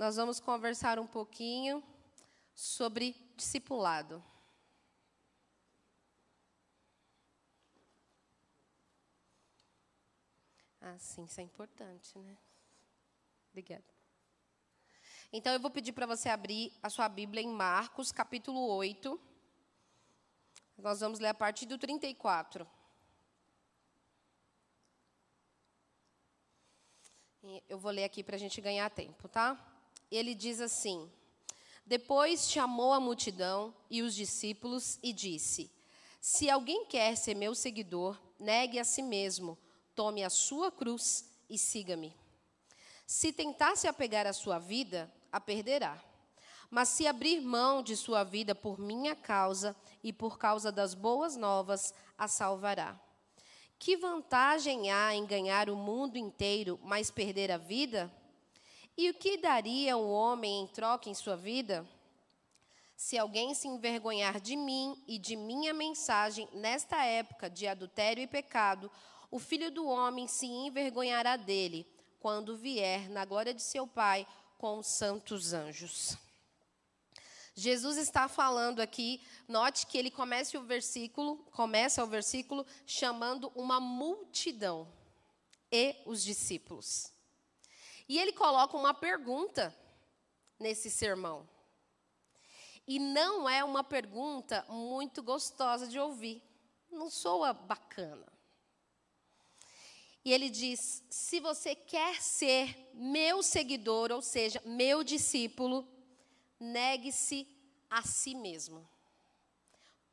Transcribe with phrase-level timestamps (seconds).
[0.00, 1.84] nós vamos conversar um pouquinho
[2.54, 4.24] sobre discipulado.
[10.80, 12.34] Ah, sim, isso é importante, né?
[13.50, 13.84] Obrigada.
[15.30, 19.20] Então, eu vou pedir para você abrir a sua Bíblia em Marcos, capítulo 8.
[20.78, 22.66] Nós vamos ler a partir do 34.
[27.68, 29.69] Eu vou ler aqui para a gente ganhar tempo, tá?
[30.10, 31.10] Ele diz assim:
[31.86, 35.70] Depois chamou a multidão e os discípulos e disse:
[36.20, 39.56] Se alguém quer ser meu seguidor, negue a si mesmo,
[39.94, 42.14] tome a sua cruz e siga-me.
[43.06, 46.02] Se tentar se apegar à sua vida, a perderá.
[46.70, 51.36] Mas se abrir mão de sua vida por minha causa e por causa das boas
[51.36, 52.98] novas, a salvará.
[53.78, 58.12] Que vantagem há em ganhar o mundo inteiro, mas perder a vida?
[58.96, 61.86] E o que daria um homem em troca em sua vida?
[62.96, 68.26] Se alguém se envergonhar de mim e de minha mensagem nesta época de adultério e
[68.26, 68.90] pecado,
[69.30, 71.86] o filho do homem se envergonhará dele,
[72.18, 74.26] quando vier na glória de seu Pai
[74.58, 76.18] com os santos anjos.
[77.54, 83.80] Jesus está falando aqui, note que ele começa o versículo, começa o versículo chamando uma
[83.80, 84.86] multidão
[85.72, 87.10] e os discípulos.
[88.10, 89.72] E ele coloca uma pergunta
[90.58, 91.48] nesse sermão.
[92.84, 96.42] E não é uma pergunta muito gostosa de ouvir.
[96.90, 98.26] Não soa bacana.
[100.24, 105.86] E ele diz: se você quer ser meu seguidor, ou seja, meu discípulo,
[106.58, 107.46] negue-se
[107.88, 108.90] a si mesmo.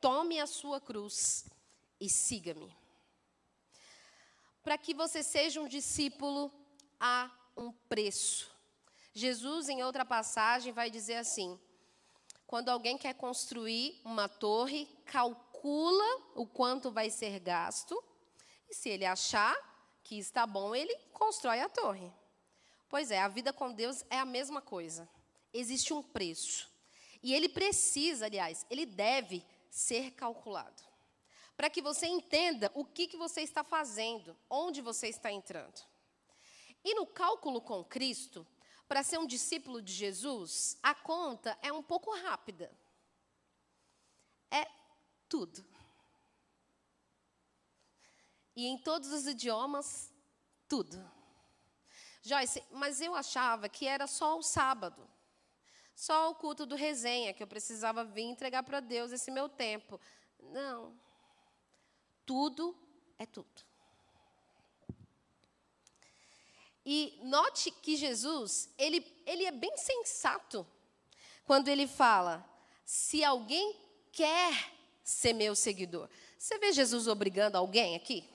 [0.00, 1.46] Tome a sua cruz
[2.00, 2.72] e siga-me.
[4.62, 6.52] Para que você seja um discípulo,
[7.00, 7.28] há
[7.58, 8.50] um preço.
[9.12, 11.58] Jesus, em outra passagem, vai dizer assim:
[12.46, 18.02] quando alguém quer construir uma torre, calcula o quanto vai ser gasto,
[18.70, 19.56] e se ele achar
[20.04, 22.10] que está bom, ele constrói a torre.
[22.88, 25.08] Pois é, a vida com Deus é a mesma coisa.
[25.52, 26.70] Existe um preço.
[27.22, 30.82] E ele precisa, aliás, ele deve ser calculado.
[31.56, 35.82] Para que você entenda o que, que você está fazendo, onde você está entrando.
[36.88, 38.46] E no cálculo com Cristo,
[38.86, 42.70] para ser um discípulo de Jesus, a conta é um pouco rápida.
[44.50, 44.66] É
[45.28, 45.64] tudo
[48.58, 50.12] e em todos os idiomas,
[50.68, 50.98] tudo.
[52.24, 55.08] Joyce, mas eu achava que era só o sábado,
[55.94, 60.00] só o culto do resenha, que eu precisava vir entregar para Deus esse meu tempo.
[60.40, 60.92] Não.
[62.26, 62.76] Tudo
[63.16, 63.67] é tudo.
[66.90, 70.66] E note que Jesus, ele, ele é bem sensato
[71.44, 72.48] quando ele fala:
[72.84, 73.76] se alguém
[74.10, 74.72] quer
[75.04, 76.08] ser meu seguidor.
[76.38, 78.28] Você vê Jesus obrigando alguém aqui?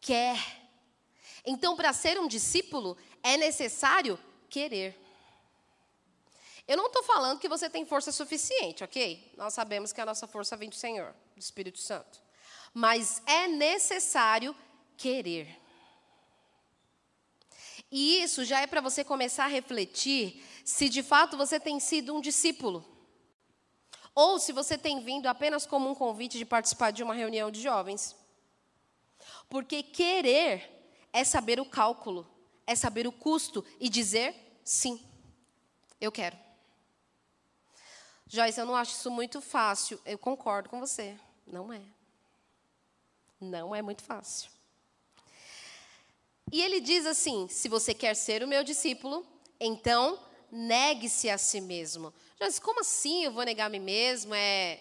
[0.00, 0.38] quer.
[1.44, 4.18] Então, para ser um discípulo, é necessário
[4.48, 4.98] querer.
[6.66, 9.32] Eu não estou falando que você tem força suficiente, ok?
[9.36, 12.20] Nós sabemos que a nossa força vem do Senhor, do Espírito Santo.
[12.72, 14.54] Mas é necessário
[14.96, 15.59] querer.
[17.90, 22.14] E isso já é para você começar a refletir se de fato você tem sido
[22.14, 22.84] um discípulo.
[24.14, 27.60] Ou se você tem vindo apenas como um convite de participar de uma reunião de
[27.60, 28.14] jovens.
[29.48, 30.80] Porque querer
[31.12, 32.28] é saber o cálculo,
[32.66, 34.34] é saber o custo e dizer
[34.64, 35.04] sim,
[36.00, 36.38] eu quero.
[38.28, 40.00] Joyce, eu não acho isso muito fácil.
[40.04, 41.18] Eu concordo com você.
[41.44, 41.82] Não é.
[43.40, 44.48] Não é muito fácil.
[46.52, 49.26] E ele diz assim: se você quer ser o meu discípulo,
[49.58, 50.18] então
[50.50, 52.12] negue-se a si mesmo.
[52.38, 54.34] Joyce, como assim eu vou negar a mim mesmo?
[54.34, 54.80] É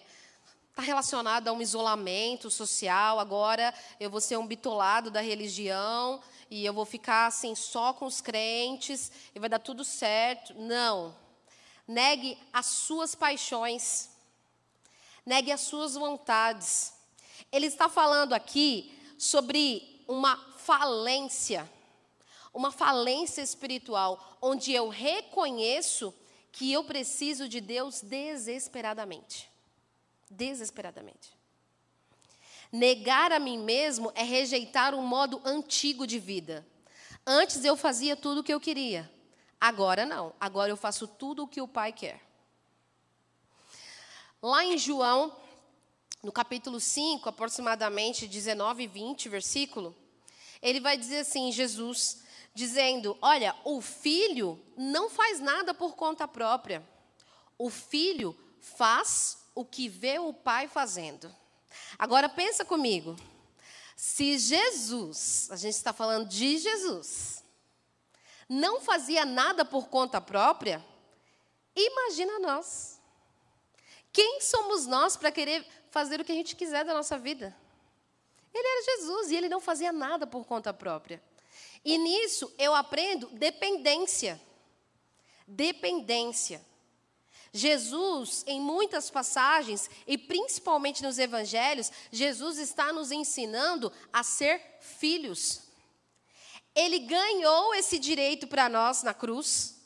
[0.80, 3.19] está relacionado a um isolamento social.
[3.19, 8.06] Agora eu vou ser um bitolado da religião e eu vou ficar assim só com
[8.06, 10.54] os crentes e vai dar tudo certo.
[10.56, 11.13] Não.
[11.86, 14.10] Negue as suas paixões.
[15.25, 16.94] Negue as suas vontades.
[17.51, 20.38] Ele está falando aqui sobre uma
[20.69, 21.68] falência,
[22.54, 26.13] uma falência espiritual, onde eu reconheço
[26.51, 29.50] que eu preciso de Deus desesperadamente
[30.30, 31.38] desesperadamente.
[32.71, 36.66] Negar a mim mesmo é rejeitar um modo antigo de vida.
[37.25, 39.12] Antes eu fazia tudo o que eu queria.
[39.60, 40.33] Agora não.
[40.39, 42.22] Agora eu faço tudo o que o Pai quer.
[44.42, 45.36] Lá em João,
[46.22, 49.95] no capítulo 5, aproximadamente 19 e 20, versículo,
[50.61, 52.21] ele vai dizer assim: Jesus,
[52.53, 56.88] dizendo: Olha, o filho não faz nada por conta própria.
[57.57, 61.33] O filho faz o que vê o pai fazendo.
[61.97, 63.15] Agora pensa comigo.
[63.95, 67.44] Se Jesus, a gente está falando de Jesus,
[68.47, 70.83] não fazia nada por conta própria,
[71.75, 73.00] imagina nós.
[74.12, 77.55] Quem somos nós para querer fazer o que a gente quiser da nossa vida?
[78.54, 81.22] Ele era Jesus e ele não fazia nada por conta própria.
[81.84, 84.40] E nisso eu aprendo dependência.
[85.48, 86.66] Dependência.
[87.51, 95.62] Jesus, em muitas passagens, e principalmente nos evangelhos, Jesus está nos ensinando a ser filhos.
[96.75, 99.78] Ele ganhou esse direito para nós na cruz,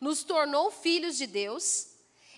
[0.00, 1.88] nos tornou filhos de Deus,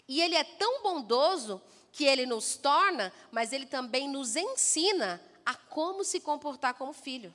[0.08, 1.60] e ele é tão bondoso
[1.92, 7.34] que ele nos torna, mas ele também nos ensina a como se comportar como filho.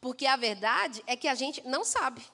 [0.00, 2.26] Porque a verdade é que a gente não sabe.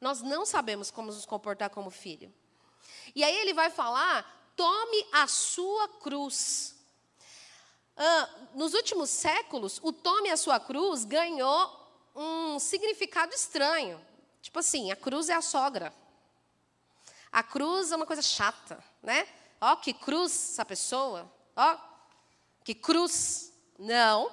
[0.00, 2.32] Nós não sabemos como nos comportar como filho.
[3.14, 6.76] E aí ele vai falar: tome a sua cruz.
[7.96, 11.78] Ah, nos últimos séculos, o tome a sua cruz ganhou
[12.14, 14.00] um significado estranho.
[14.40, 15.92] Tipo assim, a cruz é a sogra.
[17.30, 19.26] A cruz é uma coisa chata, né?
[19.60, 21.30] Ó, que cruz essa pessoa.
[21.56, 21.76] Ó,
[22.68, 23.50] que cruz.
[23.78, 24.30] Não.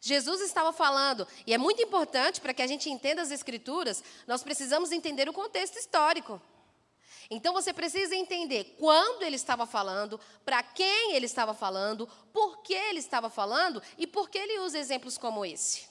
[0.00, 4.44] Jesus estava falando, e é muito importante para que a gente entenda as Escrituras, nós
[4.44, 6.40] precisamos entender o contexto histórico.
[7.28, 12.74] Então você precisa entender quando ele estava falando, para quem ele estava falando, por que
[12.74, 15.88] ele estava falando e por que ele usa exemplos como esse.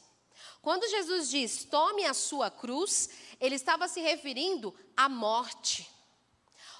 [0.61, 5.91] Quando Jesus diz tome a sua cruz, ele estava se referindo à morte.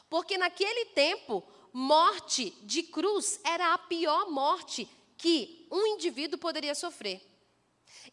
[0.10, 1.44] Porque naquele tempo,
[1.74, 4.88] morte de cruz era a pior morte
[5.18, 7.22] que um indivíduo poderia sofrer.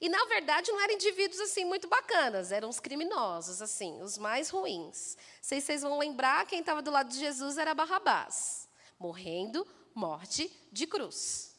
[0.00, 4.48] E na verdade não eram indivíduos assim muito bacanas, eram os criminosos, assim, os mais
[4.48, 5.16] ruins.
[5.42, 8.66] Sei se vocês vão lembrar, quem estava do lado de Jesus era Barrabás,
[8.98, 11.54] morrendo morte de cruz.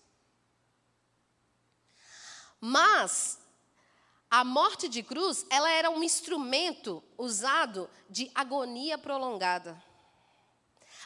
[2.59, 3.39] Mas
[4.29, 9.90] a morte de cruz, ela era um instrumento usado de agonia prolongada.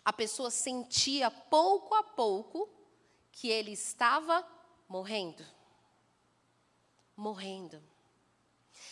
[0.06, 2.70] A pessoa sentia pouco a pouco
[3.32, 4.48] que ele estava
[4.88, 5.44] morrendo.
[7.18, 7.82] Morrendo.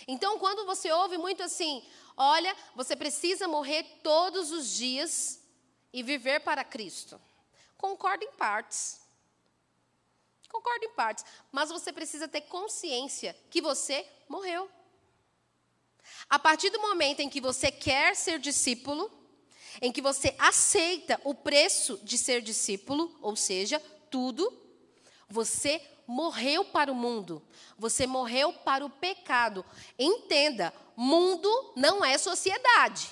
[0.07, 1.88] Então, quando você ouve muito assim,
[2.18, 5.39] olha, você precisa morrer todos os dias
[5.94, 7.21] e viver para Cristo.
[7.77, 9.01] Concordo em partes.
[10.50, 11.24] Concordo em partes.
[11.51, 14.69] Mas você precisa ter consciência que você morreu.
[16.30, 19.12] A partir do momento em que você quer ser discípulo,
[19.81, 24.51] em que você aceita o preço de ser discípulo, ou seja, tudo,
[25.29, 27.41] você morreu para o mundo,
[27.77, 29.65] você morreu para o pecado.
[29.97, 33.09] Entenda, mundo não é sociedade.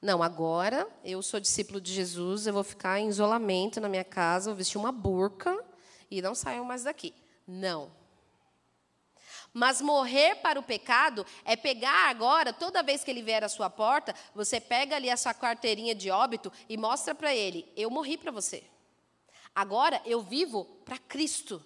[0.00, 4.50] Não, agora eu sou discípulo de Jesus, eu vou ficar em isolamento na minha casa,
[4.50, 5.58] vou vestir uma burca
[6.10, 7.14] e não saio mais daqui.
[7.46, 7.90] Não.
[9.58, 13.70] Mas morrer para o pecado é pegar agora, toda vez que ele vier à sua
[13.70, 18.18] porta, você pega ali a sua carteirinha de óbito e mostra para ele: eu morri
[18.18, 18.62] para você.
[19.54, 21.64] Agora eu vivo para Cristo.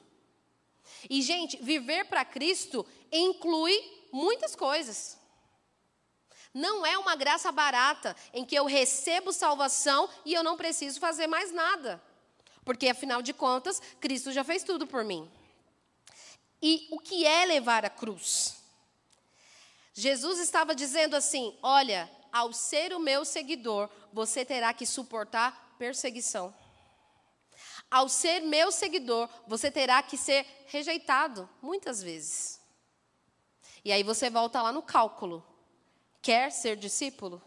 [1.11, 3.77] E, gente, viver para Cristo inclui
[4.13, 5.19] muitas coisas.
[6.55, 11.27] Não é uma graça barata em que eu recebo salvação e eu não preciso fazer
[11.27, 12.01] mais nada.
[12.65, 15.29] Porque, afinal de contas, Cristo já fez tudo por mim.
[16.63, 18.57] E o que é levar a cruz?
[19.93, 26.55] Jesus estava dizendo assim: olha, ao ser o meu seguidor, você terá que suportar perseguição
[27.91, 32.61] ao ser meu seguidor, você terá que ser rejeitado muitas vezes.
[33.85, 35.45] E aí você volta lá no cálculo.
[36.23, 37.43] Quer ser discípulo?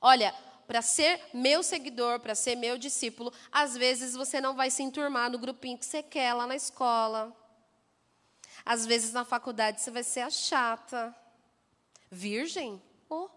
[0.00, 0.34] Olha,
[0.66, 5.30] para ser meu seguidor, para ser meu discípulo, às vezes você não vai se enturmar
[5.30, 7.34] no grupinho que você quer lá na escola.
[8.64, 11.14] Às vezes na faculdade você vai ser a chata.
[12.10, 12.82] Virgem?
[13.08, 13.28] Oh.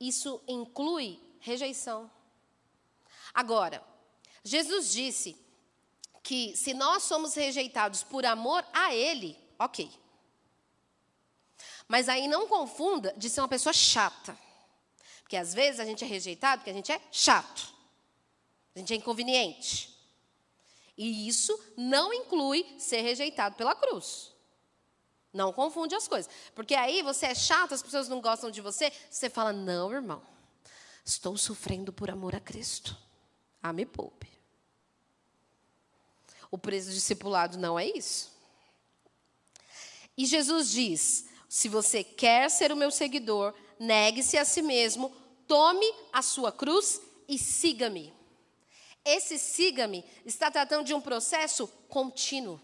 [0.00, 2.10] Isso inclui rejeição.
[3.32, 3.82] Agora,
[4.42, 5.36] Jesus disse
[6.22, 9.90] que se nós somos rejeitados por amor a Ele, ok.
[11.86, 14.36] Mas aí não confunda de ser uma pessoa chata.
[15.22, 17.74] Porque às vezes a gente é rejeitado porque a gente é chato.
[18.74, 19.93] A gente é inconveniente.
[20.96, 24.32] E isso não inclui ser rejeitado pela cruz.
[25.32, 26.30] Não confunde as coisas.
[26.54, 30.22] Porque aí você é chato, as pessoas não gostam de você, você fala: não, irmão.
[31.04, 32.96] Estou sofrendo por amor a Cristo.
[33.62, 34.28] Ah, me poupe.
[36.50, 38.32] O preço do discipulado não é isso.
[40.16, 45.12] E Jesus diz: se você quer ser o meu seguidor, negue-se a si mesmo,
[45.48, 48.14] tome a sua cruz e siga-me.
[49.04, 52.60] Esse siga-me está tratando de um processo contínuo.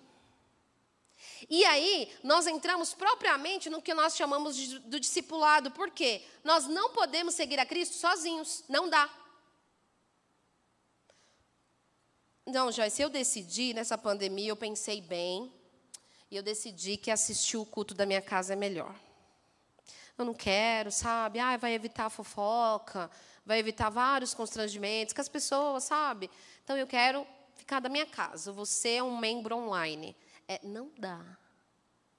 [1.49, 5.70] E aí, nós entramos propriamente no que nós chamamos de, do discipulado.
[5.70, 6.23] Por quê?
[6.42, 8.64] Nós não podemos seguir a Cristo sozinhos.
[8.68, 9.09] Não dá.
[12.47, 15.52] Não, Joyce, eu decidi nessa pandemia, eu pensei bem,
[16.30, 18.94] e eu decidi que assistir o culto da minha casa é melhor.
[20.16, 21.38] Eu não quero, sabe?
[21.38, 23.11] Ah, vai evitar a fofoca,
[23.50, 26.30] vai evitar vários constrangimentos com as pessoas, sabe?
[26.62, 27.26] Então eu quero
[27.57, 28.52] ficar da minha casa.
[28.52, 30.16] Você é um membro online.
[30.47, 31.21] É, não dá.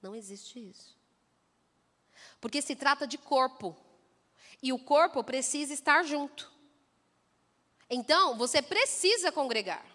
[0.01, 0.97] Não existe isso.
[2.41, 3.77] Porque se trata de corpo.
[4.61, 6.51] E o corpo precisa estar junto.
[7.89, 9.85] Então, você precisa congregar.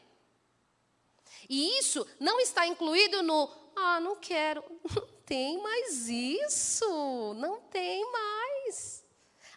[1.50, 4.64] E isso não está incluído no, ah, não quero.
[5.28, 7.35] Não tem mais isso.
[7.35, 9.05] Não tem mais.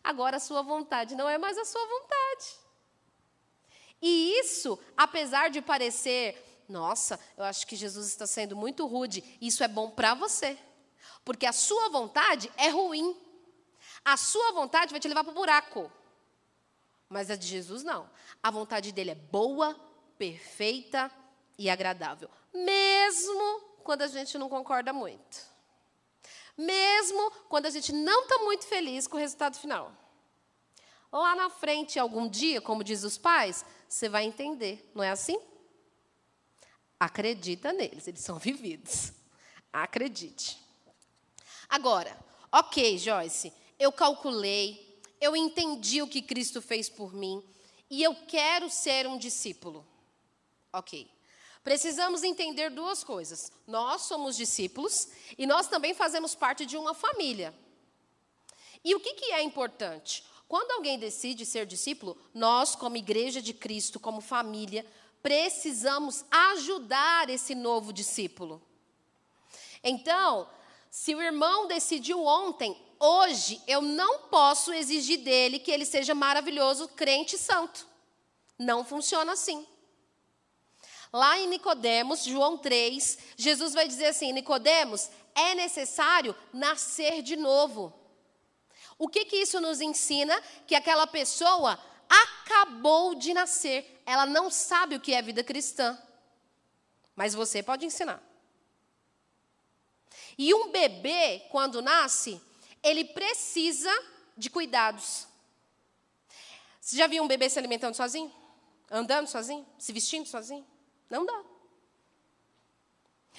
[0.09, 2.47] Agora a sua vontade não é mais a sua vontade.
[4.01, 9.63] E isso, apesar de parecer, nossa, eu acho que Jesus está sendo muito rude, isso
[9.63, 10.57] é bom para você.
[11.23, 13.15] Porque a sua vontade é ruim.
[14.03, 15.91] A sua vontade vai te levar para o buraco.
[17.07, 18.09] Mas a de Jesus não.
[18.41, 19.79] A vontade dele é boa,
[20.17, 21.11] perfeita
[21.55, 22.31] e agradável.
[22.51, 25.37] Mesmo quando a gente não concorda muito.
[26.59, 29.93] Mesmo quando a gente não está muito feliz com o resultado final.
[31.09, 35.39] Lá na frente, algum dia, como diz os pais, você vai entender, não é assim?
[36.99, 39.13] Acredita neles, eles são vividos.
[39.71, 40.59] Acredite.
[41.69, 42.13] Agora,
[42.51, 47.41] ok, Joyce, eu calculei, eu entendi o que Cristo fez por mim
[47.89, 49.87] e eu quero ser um discípulo.
[50.73, 51.09] Ok.
[51.63, 53.51] Precisamos entender duas coisas.
[53.67, 57.53] Nós somos discípulos e nós também fazemos parte de uma família.
[58.83, 60.23] E o que, que é importante?
[60.47, 64.85] Quando alguém decide ser discípulo, nós, como igreja de Cristo, como família,
[65.21, 68.61] precisamos ajudar esse novo discípulo.
[69.83, 70.49] Então,
[70.89, 76.87] se o irmão decidiu ontem, hoje eu não posso exigir dele que ele seja maravilhoso,
[76.87, 77.85] crente e santo.
[78.57, 79.67] Não funciona assim.
[81.11, 87.93] Lá em Nicodemos, João 3, Jesus vai dizer assim: Nicodemos, é necessário nascer de novo.
[88.97, 90.39] O que, que isso nos ensina?
[90.67, 94.01] Que aquela pessoa acabou de nascer.
[94.05, 95.97] Ela não sabe o que é vida cristã.
[97.15, 98.21] Mas você pode ensinar.
[100.37, 102.41] E um bebê, quando nasce,
[102.83, 103.91] ele precisa
[104.37, 105.27] de cuidados.
[106.79, 108.33] Você já viu um bebê se alimentando sozinho?
[108.89, 109.65] Andando sozinho?
[109.77, 110.65] Se vestindo sozinho?
[111.09, 111.43] Não dá.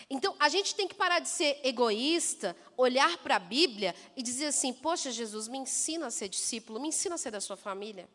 [0.08, 4.46] Então, a gente tem que parar de ser egoísta, olhar para a Bíblia e dizer
[4.46, 8.08] assim: Poxa, Jesus, me ensina a ser discípulo, me ensina a ser da sua família.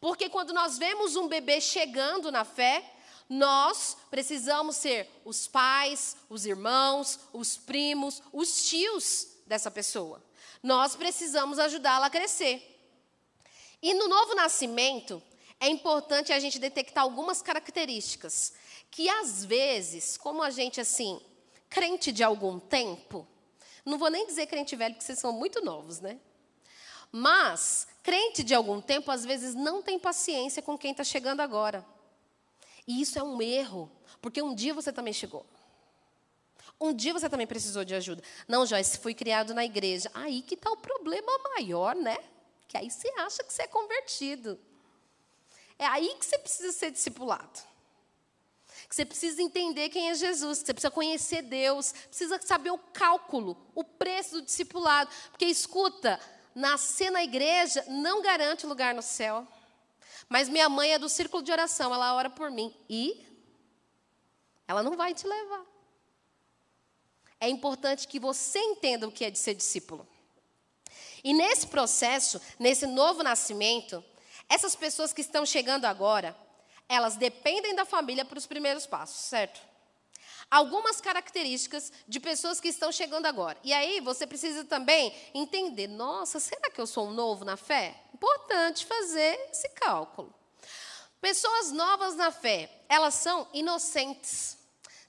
[0.00, 2.94] Porque quando nós vemos um bebê chegando na fé,
[3.28, 10.22] nós precisamos ser os pais, os irmãos, os primos, os tios dessa pessoa.
[10.62, 12.70] Nós precisamos ajudá-la a crescer.
[13.82, 15.22] E no novo nascimento,
[15.60, 18.52] é importante a gente detectar algumas características
[18.94, 21.20] que às vezes, como a gente assim,
[21.68, 23.26] crente de algum tempo,
[23.84, 26.20] não vou nem dizer crente velho, porque vocês são muito novos, né?
[27.10, 31.84] Mas, crente de algum tempo, às vezes não tem paciência com quem está chegando agora.
[32.86, 33.90] E isso é um erro,
[34.22, 35.44] porque um dia você também chegou.
[36.80, 38.22] Um dia você também precisou de ajuda.
[38.46, 40.08] Não, Joyce, fui criado na igreja.
[40.14, 42.16] Aí que está o problema maior, né?
[42.68, 44.56] Que aí você acha que você é convertido.
[45.80, 47.73] É aí que você precisa ser discipulado
[48.94, 52.78] que você precisa entender quem é Jesus, que você precisa conhecer Deus, precisa saber o
[52.78, 55.10] cálculo, o preço do discipulado.
[55.30, 56.20] Porque, escuta,
[56.54, 59.46] nascer na igreja não garante lugar no céu.
[60.28, 62.72] Mas minha mãe é do círculo de oração, ela ora por mim.
[62.88, 63.26] E
[64.68, 65.64] ela não vai te levar.
[67.40, 70.06] É importante que você entenda o que é de ser discípulo.
[71.24, 74.04] E nesse processo, nesse novo nascimento,
[74.48, 76.43] essas pessoas que estão chegando agora,
[76.88, 79.60] elas dependem da família para os primeiros passos, certo?
[80.50, 83.58] Algumas características de pessoas que estão chegando agora.
[83.64, 87.94] E aí você precisa também entender: nossa, será que eu sou um novo na fé?
[88.12, 90.32] Importante fazer esse cálculo.
[91.20, 94.58] Pessoas novas na fé, elas são inocentes.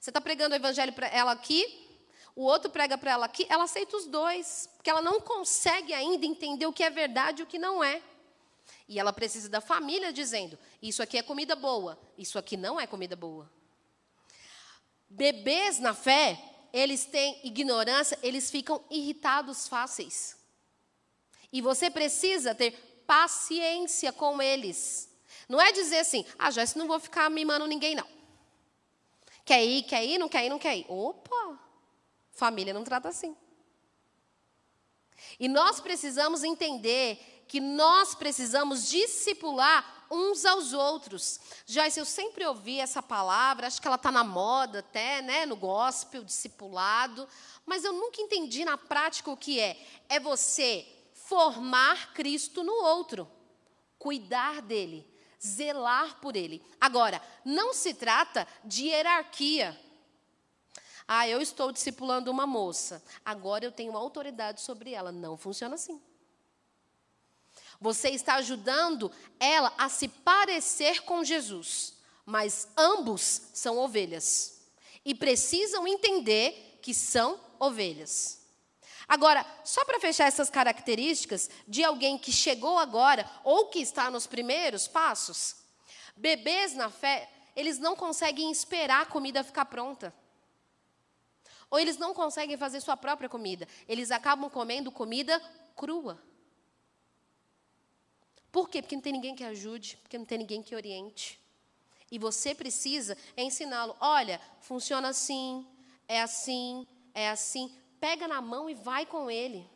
[0.00, 1.86] Você está pregando o evangelho para ela aqui,
[2.34, 6.24] o outro prega para ela aqui, ela aceita os dois, porque ela não consegue ainda
[6.24, 8.00] entender o que é verdade e o que não é.
[8.88, 12.86] E ela precisa da família dizendo: isso aqui é comida boa, isso aqui não é
[12.86, 13.50] comida boa.
[15.08, 16.38] Bebês na fé,
[16.72, 20.36] eles têm ignorância, eles ficam irritados fáceis.
[21.52, 22.72] E você precisa ter
[23.06, 25.08] paciência com eles.
[25.48, 28.06] Não é dizer assim, ah, Joyce, não vou ficar mimando ninguém, não.
[29.44, 30.86] Quer ir, quer ir, não quer ir, não quer ir.
[30.88, 31.58] Opa!
[32.32, 33.36] Família não trata assim.
[35.38, 41.40] E nós precisamos entender que nós precisamos discipular uns aos outros.
[41.66, 45.56] Joyce, eu sempre ouvi essa palavra, acho que ela está na moda até, né, no
[45.56, 47.28] gospel, discipulado,
[47.64, 49.76] mas eu nunca entendi na prática o que é.
[50.08, 53.28] É você formar Cristo no outro,
[53.98, 55.06] cuidar dele,
[55.44, 56.64] zelar por ele.
[56.80, 59.78] Agora, não se trata de hierarquia.
[61.08, 65.12] Ah, eu estou discipulando uma moça, agora eu tenho autoridade sobre ela.
[65.12, 66.00] Não funciona assim.
[67.80, 74.60] Você está ajudando ela a se parecer com Jesus, mas ambos são ovelhas
[75.04, 78.44] e precisam entender que são ovelhas.
[79.08, 84.26] Agora, só para fechar essas características de alguém que chegou agora ou que está nos
[84.26, 85.56] primeiros passos,
[86.16, 90.12] bebês na fé, eles não conseguem esperar a comida ficar pronta.
[91.70, 93.66] Ou eles não conseguem fazer sua própria comida.
[93.88, 95.40] Eles acabam comendo comida
[95.76, 96.20] crua.
[98.56, 98.80] Por quê?
[98.80, 101.38] Porque não tem ninguém que ajude, porque não tem ninguém que oriente.
[102.10, 103.94] E você precisa ensiná-lo.
[104.00, 105.66] Olha, funciona assim,
[106.08, 107.70] é assim, é assim.
[108.00, 109.68] Pega na mão e vai com ele.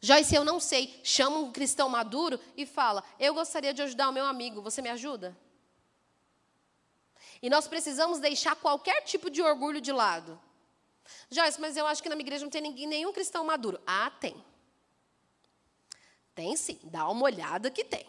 [0.00, 4.12] Joyce, eu não sei, chama um cristão maduro e fala: Eu gostaria de ajudar o
[4.12, 5.36] meu amigo, você me ajuda?
[7.42, 10.40] E nós precisamos deixar qualquer tipo de orgulho de lado.
[11.28, 13.80] Joyce, mas eu acho que na minha igreja não tem ninguém, nenhum cristão maduro.
[13.84, 14.53] Ah, tem.
[16.34, 18.06] Tem sim, dá uma olhada que tem.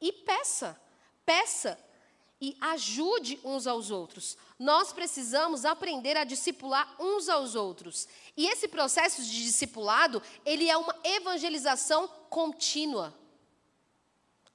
[0.00, 0.80] E peça,
[1.26, 1.78] peça
[2.40, 4.38] e ajude uns aos outros.
[4.58, 8.08] Nós precisamos aprender a discipular uns aos outros.
[8.34, 13.14] E esse processo de discipulado, ele é uma evangelização contínua.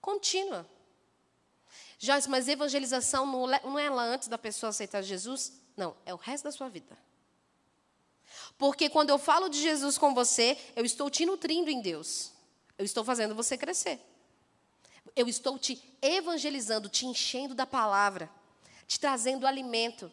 [0.01, 0.67] Contínua.
[1.99, 5.61] Joyce, mas evangelização não é lá antes da pessoa aceitar Jesus?
[5.77, 6.97] Não, é o resto da sua vida.
[8.57, 12.31] Porque quando eu falo de Jesus com você, eu estou te nutrindo em Deus.
[12.77, 13.99] Eu estou fazendo você crescer.
[15.15, 18.29] Eu estou te evangelizando, te enchendo da palavra,
[18.87, 20.11] te trazendo alimento.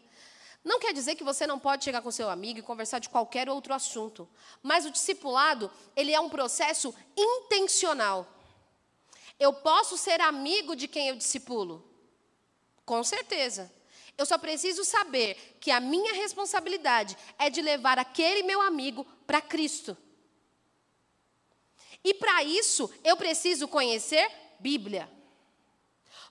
[0.63, 3.49] Não quer dizer que você não pode chegar com seu amigo e conversar de qualquer
[3.49, 4.27] outro assunto,
[4.61, 8.25] mas o discipulado, ele é um processo intencional.
[9.37, 11.83] Eu posso ser amigo de quem eu discipulo?
[12.85, 13.71] Com certeza.
[14.17, 19.41] Eu só preciso saber que a minha responsabilidade é de levar aquele meu amigo para
[19.41, 19.97] Cristo.
[22.03, 25.09] E para isso, eu preciso conhecer Bíblia.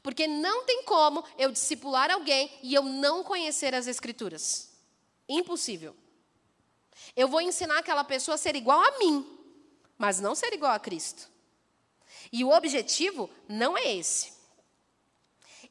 [0.03, 4.71] Porque não tem como eu discipular alguém e eu não conhecer as Escrituras.
[5.29, 5.97] Impossível.
[7.17, 9.27] Eu vou ensinar aquela pessoa a ser igual a mim,
[9.97, 11.29] mas não ser igual a Cristo.
[12.33, 14.33] E o objetivo não é esse.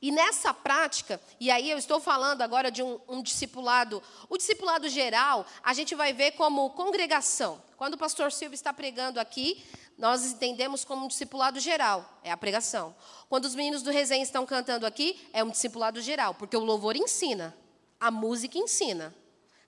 [0.01, 4.89] E nessa prática, e aí eu estou falando agora de um, um, discipulado, o discipulado
[4.89, 7.61] geral, a gente vai ver como congregação.
[7.77, 9.63] Quando o pastor Silvio está pregando aqui,
[9.99, 12.95] nós entendemos como um discipulado geral, é a pregação.
[13.29, 16.95] Quando os meninos do resenha estão cantando aqui, é um discipulado geral, porque o louvor
[16.95, 17.55] ensina,
[17.99, 19.13] a música ensina.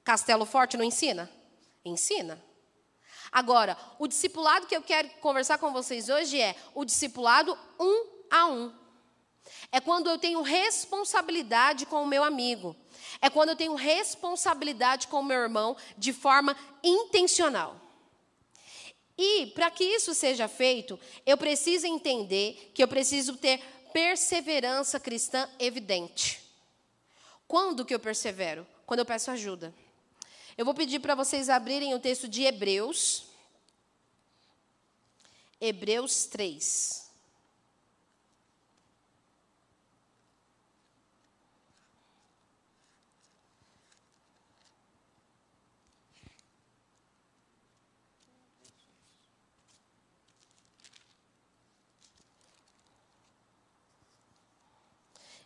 [0.04, 1.30] Castelo Forte não ensina?
[1.86, 2.44] Ensina.
[3.32, 8.48] Agora, o discipulado que eu quero conversar com vocês hoje é o discipulado um a
[8.48, 8.83] um.
[9.74, 12.76] É quando eu tenho responsabilidade com o meu amigo.
[13.20, 17.76] É quando eu tenho responsabilidade com o meu irmão de forma intencional.
[19.18, 23.60] E para que isso seja feito, eu preciso entender que eu preciso ter
[23.92, 26.40] perseverança cristã evidente.
[27.48, 28.68] Quando que eu persevero?
[28.86, 29.74] Quando eu peço ajuda.
[30.56, 33.24] Eu vou pedir para vocês abrirem o texto de Hebreus.
[35.60, 37.03] Hebreus 3.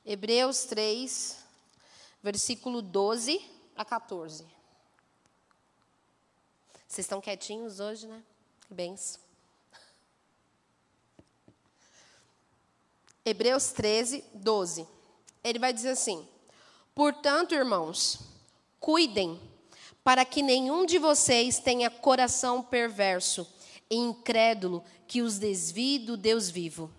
[0.10, 1.36] Hebreus 3,
[2.24, 3.42] versículo 12
[3.76, 4.46] a 14.
[6.88, 8.24] Vocês estão quietinhos hoje, né?
[8.66, 9.20] Que benção.
[13.26, 14.88] Hebreus 13, 12.
[15.44, 16.26] Ele vai dizer assim:
[16.96, 18.20] Portanto, irmãos,
[18.80, 19.38] cuidem
[20.06, 23.46] para que nenhum de vocês tenha coração perverso
[23.90, 26.90] e incrédulo que os desvie do Deus vivo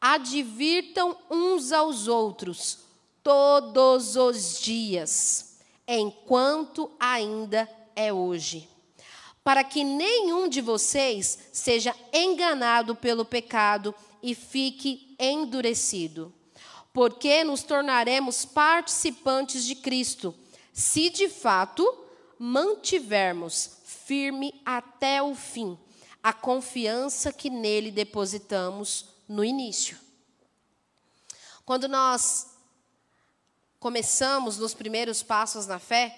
[0.00, 2.80] advirtam uns aos outros
[3.22, 8.68] todos os dias, enquanto ainda é hoje,
[9.42, 16.32] para que nenhum de vocês seja enganado pelo pecado e fique endurecido.
[16.92, 20.34] Porque nos tornaremos participantes de Cristo,
[20.72, 21.86] se de fato
[22.38, 25.78] mantivermos firme até o fim
[26.26, 29.98] a confiança que nele depositamos no início.
[31.64, 32.56] Quando nós
[33.80, 36.16] começamos nos primeiros passos na fé,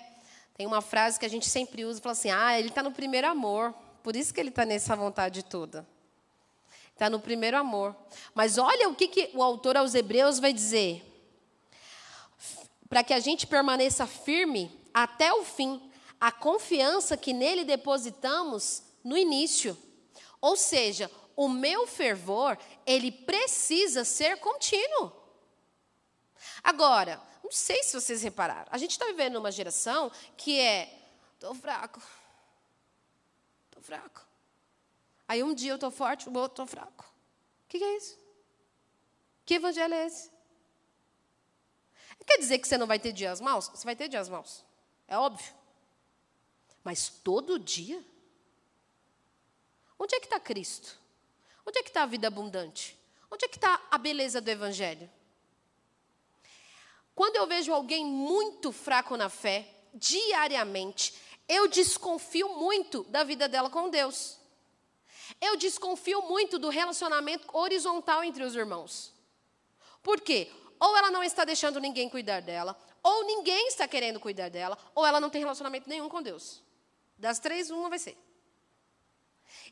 [0.55, 3.27] tem uma frase que a gente sempre usa, fala assim: "Ah, ele está no primeiro
[3.27, 5.87] amor, por isso que ele está nessa vontade toda."
[6.99, 7.95] Está no primeiro amor.
[8.35, 11.05] Mas olha o que, que o autor aos Hebreus vai dizer.
[12.89, 15.81] Para que a gente permaneça firme até o fim,
[16.21, 19.79] a confiança que nele depositamos no início.
[20.41, 25.13] Ou seja, o meu fervor, ele precisa ser contínuo.
[26.65, 30.99] Agora, não sei se vocês repararam, a gente está vivendo numa geração que é,
[31.35, 32.01] estou fraco,
[33.67, 34.27] estou fraco.
[35.29, 37.05] Aí um dia eu estou forte, o outro estou fraco.
[37.05, 38.19] O que, que é isso?
[39.45, 40.31] Que evangelho é esse?
[42.27, 43.69] Quer dizer que você não vai ter dias maus?
[43.69, 44.65] Você vai ter dias maus.
[45.07, 45.55] É óbvio.
[46.83, 48.03] Mas todo dia?
[49.99, 50.99] Onde é que está Cristo?
[51.69, 52.99] Onde é que está a vida abundante?
[53.31, 55.11] Onde é que está a beleza do Evangelho?
[57.15, 61.15] Quando eu vejo alguém muito fraco na fé, diariamente,
[61.47, 64.39] eu desconfio muito da vida dela com Deus.
[65.43, 69.13] Eu desconfio muito do relacionamento horizontal entre os irmãos.
[70.03, 70.51] Por quê?
[70.81, 75.05] Ou ela não está deixando ninguém cuidar dela, ou ninguém está querendo cuidar dela, ou
[75.05, 76.63] ela não tem relacionamento nenhum com Deus.
[77.19, 78.17] Das três, uma vai ser.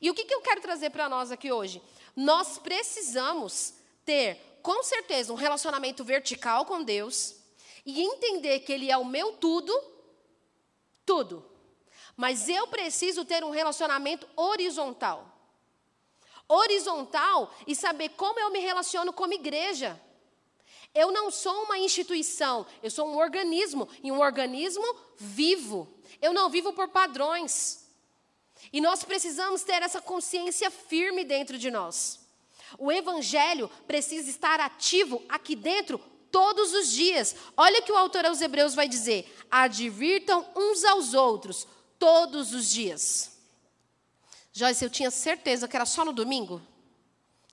[0.01, 1.83] E o que, que eu quero trazer para nós aqui hoje?
[2.15, 7.37] Nós precisamos ter, com certeza, um relacionamento vertical com Deus
[7.85, 9.73] e entender que Ele é o meu tudo,
[11.05, 11.45] tudo.
[12.17, 15.33] Mas eu preciso ter um relacionamento horizontal.
[16.49, 20.01] Horizontal e saber como eu me relaciono como igreja.
[20.95, 24.85] Eu não sou uma instituição, eu sou um organismo, e um organismo
[25.17, 25.87] vivo.
[26.23, 27.86] Eu não vivo por padrões.
[28.73, 32.21] E nós precisamos ter essa consciência firme dentro de nós.
[32.79, 35.99] O evangelho precisa estar ativo aqui dentro
[36.31, 37.37] todos os dias.
[37.57, 41.67] Olha o que o autor aos Hebreus vai dizer: advirtam uns aos outros
[41.99, 43.39] todos os dias.
[44.53, 46.63] Joyce, eu tinha certeza que era só no domingo,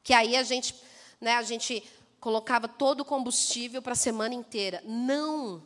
[0.03, 0.73] que aí a gente,
[1.19, 1.83] né, a gente
[2.19, 4.81] colocava todo o combustível para a semana inteira.
[4.85, 5.61] Não.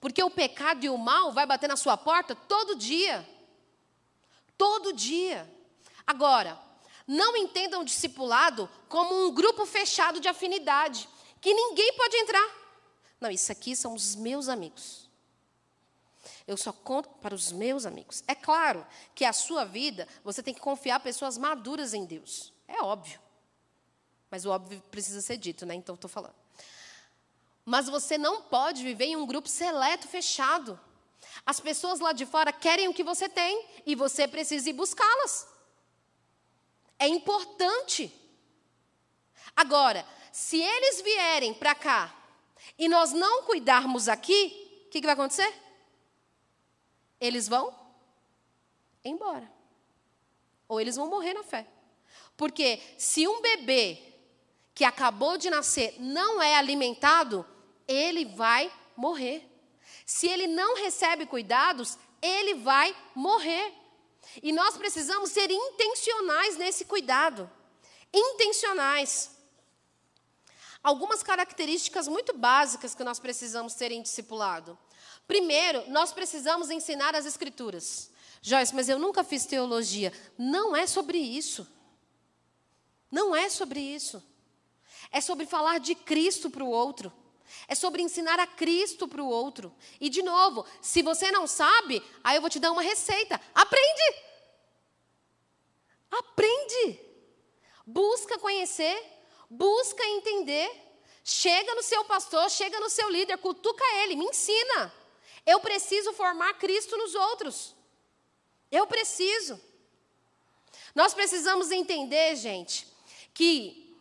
[0.00, 3.26] Porque o pecado e o mal vai bater na sua porta todo dia.
[4.60, 5.50] Todo dia.
[6.06, 6.60] Agora,
[7.06, 11.08] não entendam discipulado como um grupo fechado de afinidade,
[11.40, 12.46] que ninguém pode entrar.
[13.18, 15.08] Não, isso aqui são os meus amigos.
[16.46, 18.22] Eu só conto para os meus amigos.
[18.28, 22.52] É claro que a sua vida, você tem que confiar pessoas maduras em Deus.
[22.68, 23.18] É óbvio.
[24.30, 25.74] Mas o óbvio precisa ser dito, né?
[25.74, 26.34] Então estou falando.
[27.64, 30.78] Mas você não pode viver em um grupo seleto, fechado.
[31.44, 35.48] As pessoas lá de fora querem o que você tem e você precisa ir buscá-las.
[36.98, 38.12] É importante.
[39.56, 42.14] Agora, se eles vierem para cá
[42.78, 45.52] e nós não cuidarmos aqui, o que, que vai acontecer?
[47.20, 47.74] Eles vão
[49.04, 49.50] embora.
[50.68, 51.66] Ou eles vão morrer na fé.
[52.36, 53.98] Porque se um bebê
[54.74, 57.46] que acabou de nascer não é alimentado,
[57.86, 59.49] ele vai morrer.
[60.10, 63.72] Se ele não recebe cuidados, ele vai morrer.
[64.42, 67.48] E nós precisamos ser intencionais nesse cuidado.
[68.12, 69.30] Intencionais.
[70.82, 74.76] Algumas características muito básicas que nós precisamos ter em discipulado.
[75.28, 78.10] Primeiro, nós precisamos ensinar as Escrituras.
[78.42, 80.12] Joyce, mas eu nunca fiz teologia.
[80.36, 81.64] Não é sobre isso.
[83.12, 84.20] Não é sobre isso.
[85.12, 87.12] É sobre falar de Cristo para o outro.
[87.68, 89.74] É sobre ensinar a Cristo para o outro.
[90.00, 93.40] E, de novo, se você não sabe, aí eu vou te dar uma receita.
[93.54, 94.14] Aprende!
[96.10, 97.00] Aprende!
[97.86, 99.02] Busca conhecer,
[99.48, 100.70] busca entender.
[101.24, 104.92] Chega no seu pastor, chega no seu líder, cutuca ele, me ensina.
[105.46, 107.74] Eu preciso formar Cristo nos outros.
[108.70, 109.60] Eu preciso.
[110.94, 112.86] Nós precisamos entender, gente,
[113.32, 113.96] que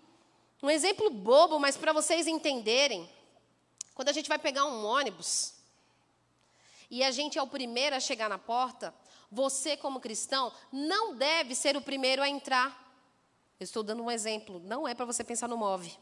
[0.62, 3.10] um exemplo bobo, mas para vocês entenderem,
[4.00, 5.56] quando a gente vai pegar um ônibus
[6.90, 8.96] e a gente é o primeiro a chegar na porta,
[9.30, 12.96] você, como cristão, não deve ser o primeiro a entrar.
[13.60, 15.94] Eu estou dando um exemplo, não é para você pensar no move.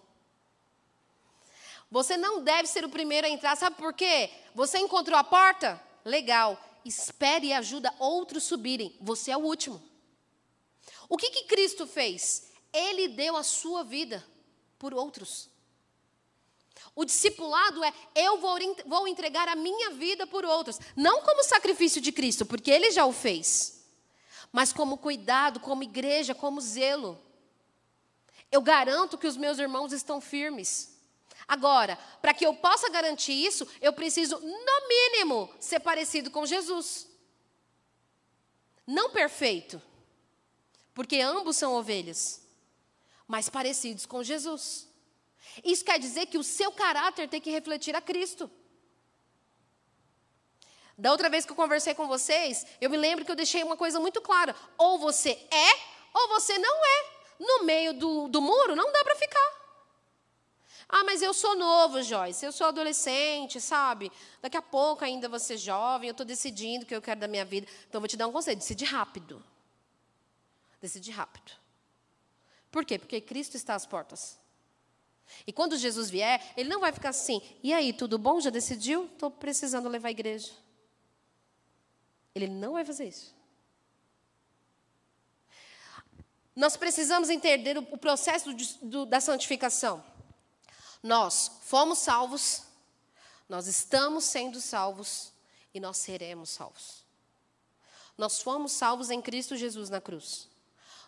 [1.90, 4.30] Você não deve ser o primeiro a entrar, sabe por quê?
[4.54, 5.82] Você encontrou a porta?
[6.06, 6.56] Legal.
[6.86, 8.96] Espere e ajuda outros subirem.
[9.02, 9.82] Você é o último.
[11.10, 12.52] O que, que Cristo fez?
[12.72, 14.24] Ele deu a sua vida
[14.78, 15.50] por outros.
[16.98, 18.58] O discipulado é eu vou,
[18.88, 20.80] vou entregar a minha vida por outros.
[20.96, 23.86] Não como sacrifício de Cristo, porque ele já o fez.
[24.52, 27.22] Mas como cuidado, como igreja, como zelo.
[28.52, 30.98] Eu garanto que os meus irmãos estão firmes.
[31.48, 37.08] Agora, para que eu possa garantir isso, eu preciso, no mínimo, ser parecido com Jesus.
[38.88, 39.80] Não perfeito,
[40.96, 42.42] porque ambos são ovelhas,
[43.28, 44.87] mas parecidos com Jesus.
[45.64, 48.50] Isso quer dizer que o seu caráter tem que refletir a Cristo.
[50.98, 53.78] Da outra vez que eu conversei com vocês, eu me lembro que eu deixei uma
[53.78, 55.70] coisa muito clara: ou você é,
[56.14, 57.18] ou você não é.
[57.40, 59.58] No meio do, do muro não dá para ficar.
[60.90, 64.12] Ah, mas eu sou novo, Joyce, eu sou adolescente, sabe?
[64.42, 67.28] Daqui a pouco ainda vou ser jovem, eu estou decidindo o que eu quero da
[67.28, 67.68] minha vida.
[67.88, 69.44] Então, vou te dar um conselho: decide rápido.
[70.82, 71.52] Decide rápido.
[72.72, 72.98] Por quê?
[72.98, 74.40] Porque Cristo está às portas.
[75.46, 78.40] E quando Jesus vier, ele não vai ficar assim: e aí, tudo bom?
[78.40, 79.06] Já decidiu?
[79.06, 80.52] Estou precisando levar a igreja.
[82.34, 83.36] Ele não vai fazer isso.
[86.56, 90.04] Nós precisamos entender o processo do, da santificação.
[91.04, 92.64] Nós fomos salvos,
[93.48, 95.32] nós estamos sendo salvos
[95.74, 97.06] e nós seremos salvos.
[98.18, 100.50] Nós fomos salvos em Cristo Jesus na cruz.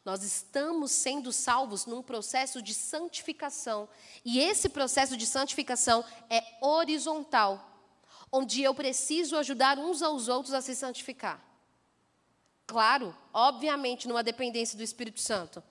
[0.10, 3.88] Nós estamos sendo salvos num processo de santificação.
[4.26, 7.64] E esse processo de santificação é horizontal,
[8.32, 11.40] onde eu preciso ajudar uns aos outros a se santificar.
[12.66, 15.62] Claro, obviamente, numa dependência do Espírito Santo.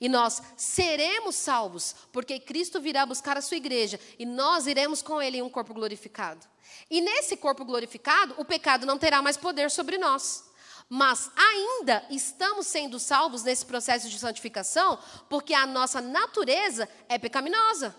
[0.00, 5.22] E nós seremos salvos, porque Cristo virá buscar a sua igreja e nós iremos com
[5.22, 6.44] ele em um corpo glorificado.
[6.90, 10.52] E nesse corpo glorificado, o pecado não terá mais poder sobre nós.
[10.88, 17.94] Mas ainda estamos sendo salvos nesse processo de santificação, porque a nossa natureza é pecaminosa.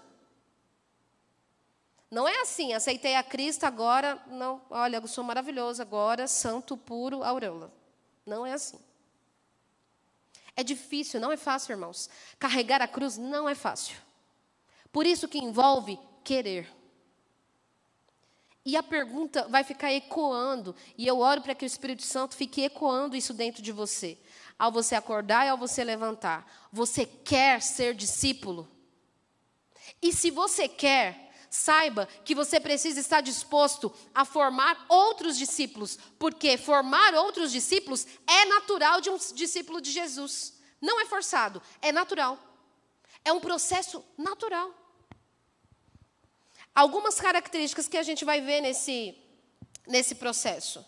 [2.10, 7.24] Não é assim, aceitei a Cristo agora, não, olha, eu sou maravilhoso agora, santo, puro,
[7.24, 7.74] auréola.
[8.26, 8.80] Não é assim.
[10.56, 12.10] É difícil, não é fácil, irmãos.
[12.40, 13.98] Carregar a cruz não é fácil.
[14.92, 16.74] Por isso que envolve querer.
[18.66, 22.64] E a pergunta vai ficar ecoando, e eu oro para que o Espírito Santo fique
[22.64, 24.18] ecoando isso dentro de você.
[24.58, 26.50] Ao você acordar e ao você levantar.
[26.72, 28.68] Você quer ser discípulo?
[30.02, 36.58] E se você quer, saiba que você precisa estar disposto a formar outros discípulos, porque
[36.58, 40.56] formar outros discípulos é natural de um discípulo de Jesus.
[40.82, 42.40] Não é forçado, é natural.
[43.24, 44.85] É um processo natural.
[46.76, 49.18] Algumas características que a gente vai ver nesse,
[49.88, 50.86] nesse processo.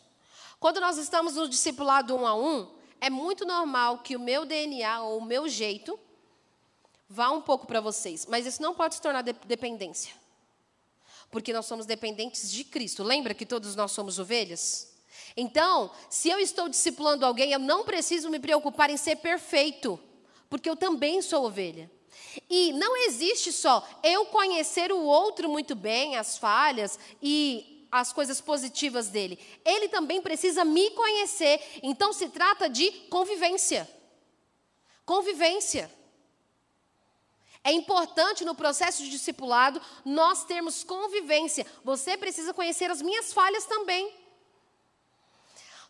[0.60, 5.02] Quando nós estamos no discipulado um a um, é muito normal que o meu DNA
[5.02, 5.98] ou o meu jeito
[7.08, 10.14] vá um pouco para vocês, mas isso não pode se tornar de dependência.
[11.32, 13.02] Porque nós somos dependentes de Cristo.
[13.02, 14.94] Lembra que todos nós somos ovelhas?
[15.36, 20.00] Então, se eu estou discipulando alguém, eu não preciso me preocupar em ser perfeito,
[20.50, 21.90] porque eu também sou ovelha.
[22.50, 28.42] E não existe só eu conhecer o outro muito bem, as falhas e as coisas
[28.42, 29.40] positivas dele.
[29.66, 31.62] Ele também precisa me conhecer.
[31.82, 33.90] Então se trata de convivência.
[35.06, 35.92] Convivência.
[37.64, 41.66] É importante no processo de discipulado nós termos convivência.
[41.84, 44.14] Você precisa conhecer as minhas falhas também.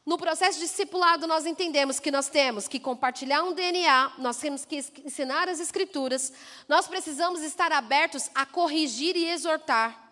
[0.08, 4.78] No processo discipulado, nós entendemos que nós temos que compartilhar um DNA, nós temos que
[5.04, 6.32] ensinar as Escrituras,
[6.66, 10.10] nós precisamos estar abertos a corrigir e exortar.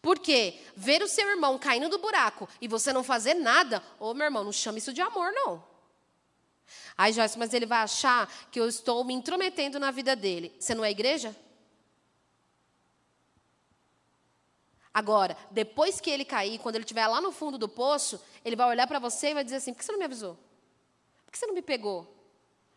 [0.00, 4.24] Porque ver o seu irmão caindo do buraco e você não fazer nada, ô meu
[4.24, 5.62] irmão, não chame isso de amor, não.
[6.96, 10.56] Ai, Joyce, mas ele vai achar que eu estou me intrometendo na vida dele.
[10.58, 11.36] Você não é igreja?
[14.92, 18.68] Agora, depois que ele cair, quando ele estiver lá no fundo do poço, ele vai
[18.68, 20.38] olhar para você e vai dizer assim: por que você não me avisou?
[21.24, 22.04] Por que você não me pegou?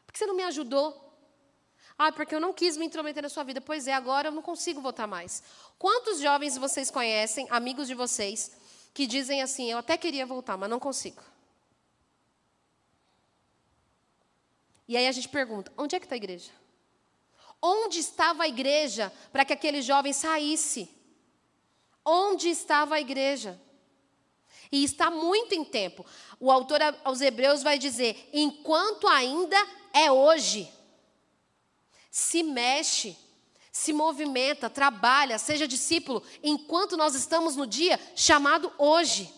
[0.06, 1.10] Por que você não me ajudou?
[1.98, 3.62] Ah, porque eu não quis me intrometer na sua vida.
[3.62, 5.44] Pois é, agora eu não consigo votar mais.
[5.78, 8.52] Quantos jovens vocês conhecem, amigos de vocês,
[8.94, 11.22] que dizem assim: eu até queria voltar, mas não consigo?
[14.88, 16.52] E aí a gente pergunta: onde é que está a igreja?
[17.62, 20.90] Onde estava a igreja para que aquele jovem saísse?
[22.06, 23.60] Onde estava a igreja?
[24.72, 26.06] E está muito em tempo.
[26.40, 29.58] O autor aos Hebreus vai dizer: enquanto ainda
[29.94, 30.72] é hoje.
[32.10, 33.18] Se mexe,
[33.72, 39.34] se movimenta, trabalha, seja discípulo, enquanto nós estamos no dia chamado hoje.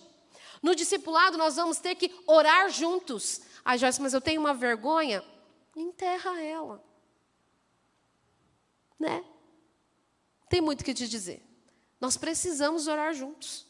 [0.62, 3.42] No discipulado, nós vamos ter que orar juntos.
[3.66, 5.24] Ai, Joyce, mas eu tenho uma vergonha.
[5.76, 6.84] Enterra ela.
[9.00, 9.24] Né?
[10.50, 11.44] Tem muito o que te dizer.
[12.04, 13.66] Nós precisamos orar juntos.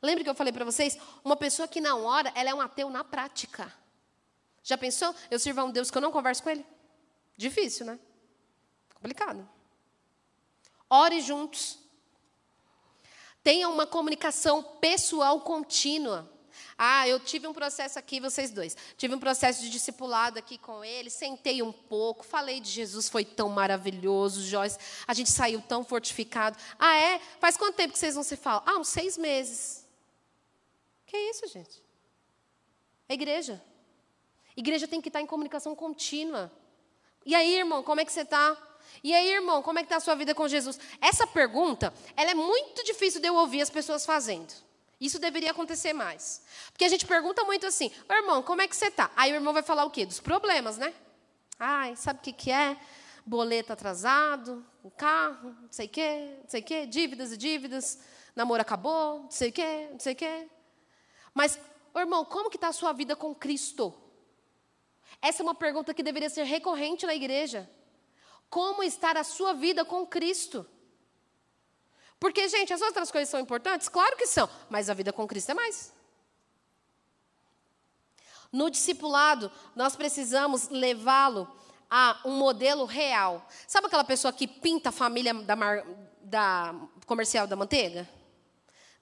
[0.00, 0.96] Lembra que eu falei para vocês?
[1.24, 3.74] Uma pessoa que não ora, ela é um ateu na prática.
[4.62, 5.12] Já pensou?
[5.32, 6.64] Eu sirvo a um Deus que eu não converso com ele?
[7.36, 7.98] Difícil, né?
[8.94, 9.50] Complicado.
[10.88, 11.76] Ore juntos.
[13.42, 16.30] Tenha uma comunicação pessoal contínua.
[16.82, 18.74] Ah, eu tive um processo aqui, vocês dois.
[18.96, 23.22] Tive um processo de discipulado aqui com ele, sentei um pouco, falei de Jesus, foi
[23.22, 24.78] tão maravilhoso, Joyce.
[25.06, 26.56] A gente saiu tão fortificado.
[26.78, 27.20] Ah, é?
[27.38, 28.62] Faz quanto tempo que vocês não se falam?
[28.64, 29.86] Ah, uns seis meses.
[31.04, 31.82] Que isso, gente?
[33.06, 33.62] É igreja.
[34.56, 36.50] Igreja tem que estar em comunicação contínua.
[37.26, 38.56] E aí, irmão, como é que você está?
[39.04, 40.80] E aí, irmão, como é que está a sua vida com Jesus?
[40.98, 44.69] Essa pergunta, ela é muito difícil de eu ouvir as pessoas fazendo.
[45.00, 46.42] Isso deveria acontecer mais.
[46.72, 49.10] Porque a gente pergunta muito assim, irmão, como é que você está?
[49.16, 50.04] Aí o irmão vai falar o quê?
[50.04, 50.92] Dos problemas, né?
[51.58, 52.76] Ai, sabe o que, que é?
[53.24, 57.98] Boleto atrasado, um carro, não sei o quê, não sei o quê, dívidas e dívidas,
[58.34, 60.48] namoro acabou, não sei o quê, não sei o quê.
[61.32, 61.58] Mas,
[61.96, 63.94] irmão, como que está a sua vida com Cristo?
[65.22, 67.70] Essa é uma pergunta que deveria ser recorrente na igreja.
[68.48, 70.66] Como está a sua vida com Cristo?
[72.20, 73.88] Porque, gente, as outras coisas são importantes?
[73.88, 75.90] Claro que são, mas a vida com Cristo é mais.
[78.52, 81.50] No discipulado, nós precisamos levá-lo
[81.88, 83.48] a um modelo real.
[83.66, 85.82] Sabe aquela pessoa que pinta a família da, mar,
[86.20, 86.74] da
[87.06, 88.06] comercial da manteiga?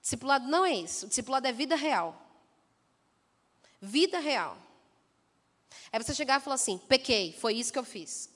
[0.01, 1.05] Discipulado não é isso.
[1.05, 2.15] discipulado é vida real.
[3.81, 4.57] Vida real.
[5.91, 8.29] É você chegar e falar assim: pequei, foi isso que eu fiz.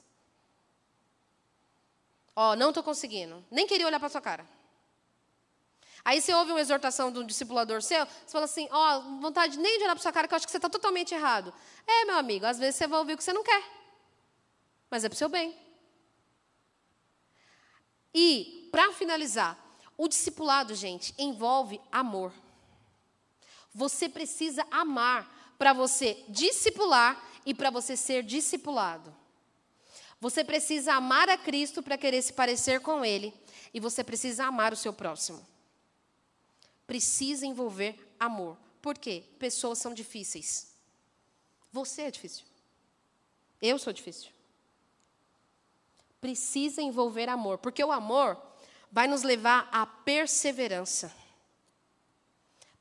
[2.35, 3.45] Ó, oh, não estou conseguindo.
[3.49, 4.45] Nem queria olhar para sua cara.
[6.05, 9.57] Aí você ouve uma exortação de um discipulador seu, você fala assim: ó, oh, vontade
[9.57, 11.53] nem de olhar para sua cara, que eu acho que você está totalmente errado.
[11.87, 13.63] É, meu amigo, às vezes você vai ouvir o que você não quer.
[14.89, 15.57] Mas é para o seu bem.
[18.13, 19.57] E, para finalizar,
[19.97, 22.33] o discipulado, gente, envolve amor.
[23.73, 29.15] Você precisa amar para você discipular e para você ser discipulado.
[30.19, 33.33] Você precisa amar a Cristo para querer se parecer com Ele.
[33.73, 35.52] E você precisa amar o seu próximo.
[36.85, 38.57] Precisa envolver amor.
[38.81, 39.23] Por quê?
[39.39, 40.75] Pessoas são difíceis.
[41.71, 42.45] Você é difícil.
[43.61, 44.31] Eu sou difícil.
[46.19, 47.57] Precisa envolver amor.
[47.57, 48.41] Porque o amor
[48.91, 51.13] vai nos levar à perseverança.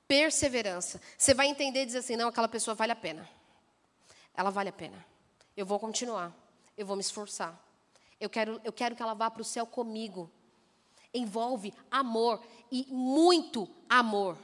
[0.07, 1.01] Perseverança.
[1.17, 3.29] Você vai entender e dizer assim: não, aquela pessoa vale a pena.
[4.35, 5.07] Ela vale a pena.
[5.57, 6.33] Eu vou continuar.
[6.77, 7.59] Eu vou me esforçar.
[8.21, 10.31] Eu quero, eu quero que ela vá para o céu comigo.
[11.15, 14.37] Envolve amor e muito amor.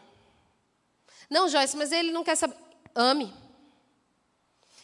[1.31, 2.57] Não, Joyce, mas ele não quer saber.
[2.95, 3.33] Ame.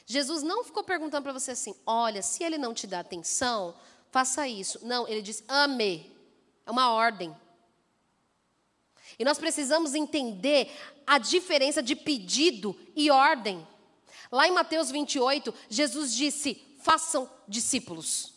[0.07, 3.75] Jesus não ficou perguntando para você assim: olha, se ele não te dá atenção,
[4.11, 4.85] faça isso.
[4.85, 6.13] Não, ele disse: ame.
[6.67, 7.35] É uma ordem.
[9.19, 10.71] E nós precisamos entender
[11.07, 13.67] a diferença de pedido e ordem.
[14.33, 18.34] Lá em Mateus 28, Jesus disse: façam discípulos.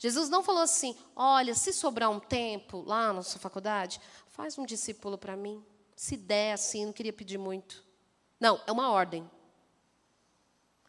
[0.00, 4.64] Jesus não falou assim: olha, se sobrar um tempo lá na sua faculdade, faz um
[4.64, 5.62] discípulo para mim.
[5.94, 7.84] Se der assim, não queria pedir muito.
[8.40, 9.30] Não, é uma ordem.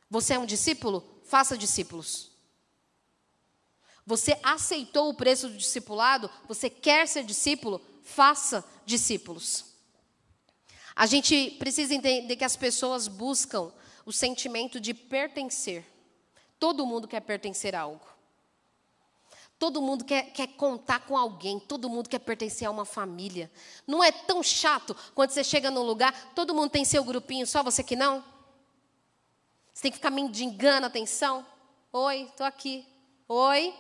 [0.09, 1.03] Você é um discípulo?
[1.25, 2.31] Faça discípulos.
[4.05, 6.29] Você aceitou o preço do discipulado?
[6.47, 7.81] Você quer ser discípulo?
[8.03, 9.65] Faça discípulos.
[10.95, 13.73] A gente precisa entender que as pessoas buscam
[14.05, 15.85] o sentimento de pertencer.
[16.57, 18.20] Todo mundo quer pertencer a algo.
[19.61, 23.51] Todo mundo quer, quer contar com alguém, todo mundo quer pertencer a uma família.
[23.85, 27.61] Não é tão chato quando você chega num lugar, todo mundo tem seu grupinho, só
[27.61, 28.23] você que não?
[29.71, 31.45] Você tem que ficar mendigando atenção.
[31.93, 32.87] Oi, estou aqui.
[33.27, 33.71] Oi,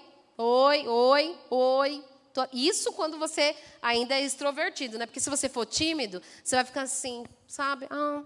[0.43, 2.03] Oi, oi, oi.
[2.51, 5.05] Isso quando você ainda é extrovertido, né?
[5.05, 7.85] Porque se você for tímido, você vai ficar assim, sabe?
[7.91, 8.23] Ah,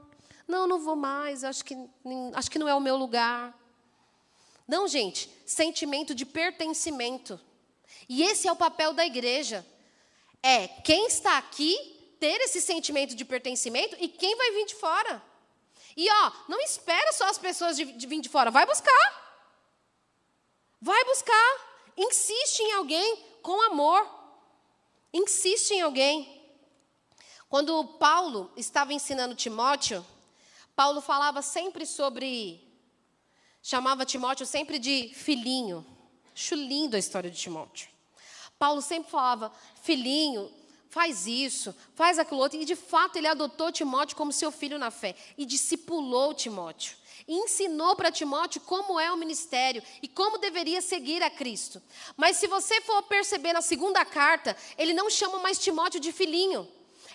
[0.48, 1.76] não, não vou mais, acho que,
[2.34, 3.54] acho que não é o meu lugar.
[4.66, 7.38] Não, gente, sentimento de pertencimento.
[8.08, 9.66] E esse é o papel da igreja.
[10.42, 15.22] É quem está aqui ter esse sentimento de pertencimento e quem vai vir de fora.
[15.98, 19.26] E ó, não espera só as pessoas de, de vir de fora, vai buscar.
[20.82, 21.92] Vai buscar.
[21.98, 24.08] Insiste em alguém com amor.
[25.14, 26.36] Insiste em alguém.
[27.48, 30.06] Quando Paulo estava ensinando Timóteo,
[30.76, 32.62] Paulo falava sempre sobre.
[33.64, 35.86] chamava Timóteo sempre de filhinho.
[36.36, 37.88] Acho lindo a história de Timóteo.
[38.60, 40.52] Paulo sempre falava, filhinho,
[40.90, 42.60] faz isso, faz aquilo outro.
[42.60, 46.98] E de fato ele adotou Timóteo como seu filho na fé e discipulou Timóteo.
[47.28, 51.82] E ensinou para Timóteo como é o ministério e como deveria seguir a Cristo.
[52.16, 56.68] Mas se você for perceber na segunda carta, ele não chama mais Timóteo de filhinho.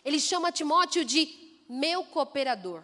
[0.05, 1.29] Ele chama Timóteo de
[1.69, 2.83] meu cooperador.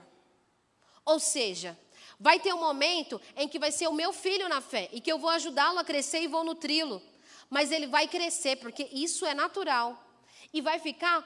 [1.05, 1.79] Ou seja,
[2.19, 5.11] vai ter um momento em que vai ser o meu filho na fé e que
[5.11, 7.03] eu vou ajudá-lo a crescer e vou nutri-lo.
[7.49, 10.03] Mas ele vai crescer, porque isso é natural.
[10.53, 11.25] E vai ficar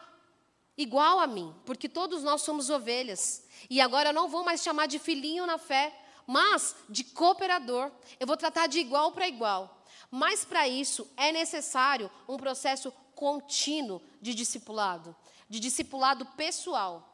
[0.76, 3.46] igual a mim, porque todos nós somos ovelhas.
[3.68, 5.94] E agora eu não vou mais chamar de filhinho na fé,
[6.26, 7.90] mas de cooperador.
[8.18, 9.84] Eu vou tratar de igual para igual.
[10.10, 15.14] Mas para isso é necessário um processo contínuo de discipulado,
[15.48, 17.06] de discipulado pessoal.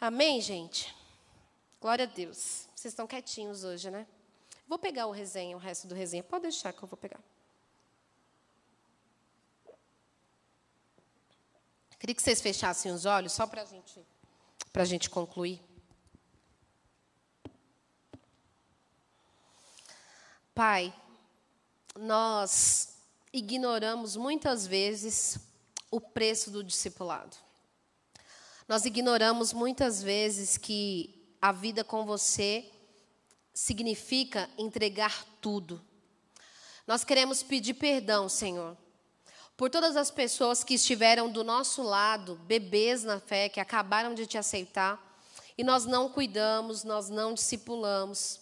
[0.00, 0.94] Amém, gente?
[1.80, 2.68] Glória a Deus.
[2.76, 4.06] Vocês estão quietinhos hoje, né?
[4.68, 6.22] Vou pegar o resenha, o resto do resenha.
[6.22, 7.20] Pode deixar que eu vou pegar.
[11.98, 13.98] Queria que vocês fechassem os olhos, só para gente,
[14.74, 15.62] a gente concluir.
[20.54, 20.94] Pai,
[21.98, 22.96] nós
[23.32, 25.38] ignoramos muitas vezes
[25.90, 27.36] o preço do discipulado.
[28.68, 32.70] Nós ignoramos muitas vezes que a vida com você
[33.54, 35.80] significa entregar tudo.
[36.86, 38.76] Nós queremos pedir perdão, Senhor,
[39.56, 44.26] por todas as pessoas que estiveram do nosso lado, bebês na fé, que acabaram de
[44.26, 44.98] te aceitar,
[45.56, 48.40] e nós não cuidamos, nós não discipulamos.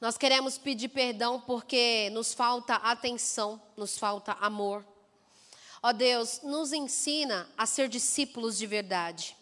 [0.00, 4.84] Nós queremos pedir perdão porque nos falta atenção, nos falta amor.
[5.82, 9.36] Ó Deus, nos ensina a ser discípulos de verdade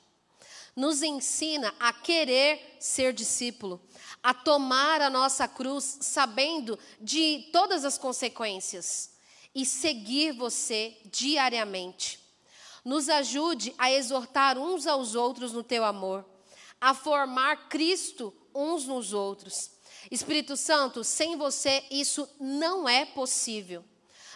[0.78, 3.80] nos ensina a querer ser discípulo,
[4.22, 9.10] a tomar a nossa cruz sabendo de todas as consequências
[9.52, 12.20] e seguir você diariamente.
[12.84, 16.24] Nos ajude a exortar uns aos outros no teu amor,
[16.80, 19.72] a formar Cristo uns nos outros.
[20.12, 23.84] Espírito Santo, sem você isso não é possível.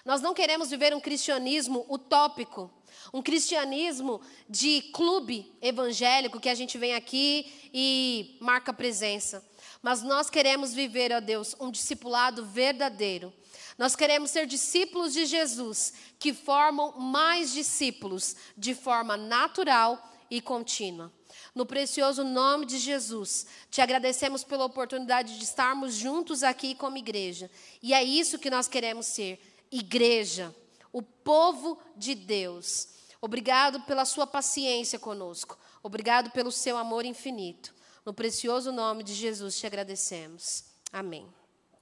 [0.05, 2.69] Nós não queremos viver um cristianismo utópico
[3.13, 9.43] um cristianismo de clube evangélico que a gente vem aqui e marca presença.
[9.81, 13.33] Mas nós queremos viver, ó Deus, um discipulado verdadeiro.
[13.79, 21.13] Nós queremos ser discípulos de Jesus, que formam mais discípulos de forma natural e contínua.
[21.55, 27.51] No precioso nome de Jesus, te agradecemos pela oportunidade de estarmos juntos aqui como igreja.
[27.83, 29.39] E é isso que nós queremos ser:
[29.71, 30.55] igreja,
[30.93, 32.93] o povo de Deus
[33.25, 35.57] Obrigado pela sua paciência conosco.
[35.81, 37.73] Obrigado pelo seu amor infinito.
[38.05, 40.65] No precioso nome de Jesus te agradecemos.
[40.93, 41.33] Amém.